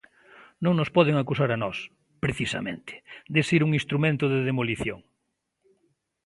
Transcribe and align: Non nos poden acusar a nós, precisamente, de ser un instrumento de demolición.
Non 0.63 0.73
nos 0.79 0.93
poden 0.95 1.15
acusar 1.17 1.49
a 1.53 1.61
nós, 1.63 1.77
precisamente, 2.23 2.93
de 3.35 3.41
ser 3.49 3.61
un 3.67 3.71
instrumento 3.79 4.25
de 4.33 4.43
demolición. 4.49 4.99